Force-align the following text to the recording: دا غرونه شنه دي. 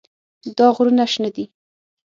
دا 0.57 0.67
غرونه 0.75 1.05
شنه 1.13 1.29
دي. 1.35 1.45